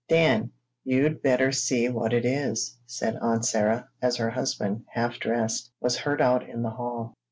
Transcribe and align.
"Dan, 0.09 0.49
you'd 0.83 1.21
better 1.21 1.51
see 1.51 1.87
what 1.87 2.11
it 2.11 2.25
is," 2.25 2.79
said 2.87 3.17
Aunt 3.21 3.45
Sarah, 3.45 3.89
as 4.01 4.15
her 4.15 4.31
husband, 4.31 4.85
half 4.93 5.19
dressed, 5.19 5.69
was 5.79 5.95
heard 5.99 6.23
out 6.23 6.49
in 6.49 6.63
the 6.63 6.71
hall. 6.71 7.13